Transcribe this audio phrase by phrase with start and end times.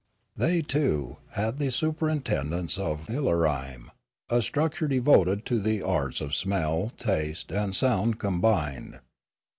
[0.35, 3.91] They, too, had the superintendence of Ilarime,
[4.31, 8.97] a structure devoted to the arts of smell, taste, and sound combined.